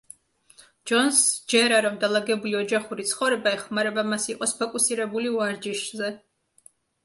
[0.91, 6.15] ჯონსს სჯერა, რომ დალაგებული ოჯახური ცხოვრება ეხმარება მას იყოს ფოკუსირებული ვარჯიშზე.